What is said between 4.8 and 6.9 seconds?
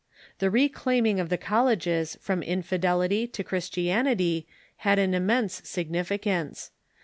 an immense significance.